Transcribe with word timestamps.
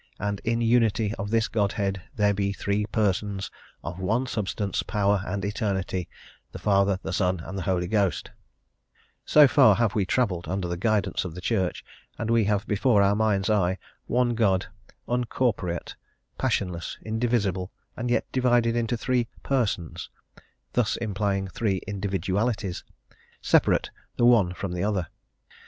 and 0.19 0.41
in 0.43 0.61
unity 0.61 1.13
of 1.19 1.29
this 1.29 1.47
Godhead 1.47 2.01
there 2.15 2.33
be 2.33 2.53
three 2.53 2.87
persons, 2.87 3.51
of 3.83 3.99
one 3.99 4.25
substance, 4.25 4.81
power, 4.81 5.21
and 5.27 5.45
eternity; 5.45 6.09
the 6.53 6.57
Father, 6.57 6.97
the 7.03 7.13
Son, 7.13 7.39
and 7.41 7.55
the 7.55 7.61
Holy 7.69 7.85
Ghost" 7.87 8.31
So 9.25 9.47
far 9.47 9.75
have 9.75 9.93
we 9.93 10.07
travelled 10.07 10.47
under 10.47 10.67
the 10.67 10.75
guidance 10.75 11.23
of 11.23 11.35
the 11.35 11.39
Church, 11.39 11.85
and 12.17 12.31
we 12.31 12.45
have 12.45 12.65
before 12.65 13.03
our 13.03 13.13
mind's 13.15 13.47
eye, 13.47 13.77
one 14.07 14.33
God, 14.33 14.65
uncorporeate, 15.07 15.93
passionless, 16.35 16.97
indivisible, 17.03 17.71
and 17.95 18.09
yet 18.09 18.25
divided 18.31 18.75
into 18.75 18.97
three 18.97 19.27
"persons," 19.43 20.09
thus 20.73 20.97
implying 20.97 21.47
three 21.47 21.79
individualities, 21.85 22.83
separate 23.39 23.91
the 24.17 24.25
one 24.25 24.55
from 24.55 24.71
the 24.71 24.83
other. 24.83 25.09